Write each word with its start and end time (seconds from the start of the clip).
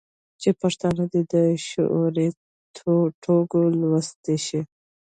چې 0.41 0.49
پښتانه 0.61 1.03
دې 1.11 1.21
په 1.31 1.39
شعوري 1.67 2.27
ټوګه 3.23 3.61
لوستي 3.79 4.37
شي. 4.45 4.61